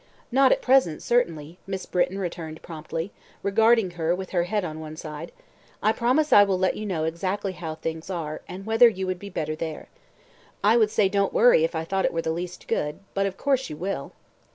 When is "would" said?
9.05-9.19, 10.75-10.89